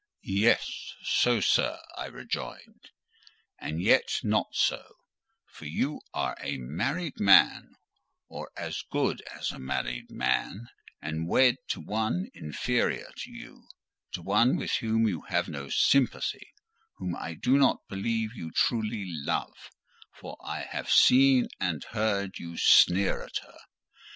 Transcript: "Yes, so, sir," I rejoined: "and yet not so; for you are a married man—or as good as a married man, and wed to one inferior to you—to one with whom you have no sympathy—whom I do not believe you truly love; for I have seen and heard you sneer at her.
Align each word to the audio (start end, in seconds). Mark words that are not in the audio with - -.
"Yes, 0.23 0.95
so, 1.03 1.41
sir," 1.41 1.79
I 1.95 2.07
rejoined: 2.07 2.89
"and 3.59 3.79
yet 3.79 4.19
not 4.23 4.47
so; 4.55 4.95
for 5.45 5.65
you 5.67 6.01
are 6.11 6.35
a 6.41 6.57
married 6.57 7.19
man—or 7.19 8.49
as 8.57 8.81
good 8.89 9.21
as 9.31 9.51
a 9.51 9.59
married 9.59 10.09
man, 10.09 10.69
and 11.03 11.27
wed 11.27 11.57
to 11.67 11.79
one 11.81 12.31
inferior 12.33 13.11
to 13.15 13.29
you—to 13.29 14.23
one 14.23 14.55
with 14.55 14.71
whom 14.77 15.07
you 15.07 15.21
have 15.29 15.47
no 15.47 15.69
sympathy—whom 15.69 17.15
I 17.15 17.35
do 17.35 17.59
not 17.59 17.87
believe 17.87 18.33
you 18.35 18.49
truly 18.49 19.05
love; 19.07 19.69
for 20.11 20.35
I 20.43 20.61
have 20.61 20.89
seen 20.89 21.47
and 21.59 21.83
heard 21.91 22.39
you 22.39 22.57
sneer 22.57 23.21
at 23.21 23.37
her. 23.43 23.57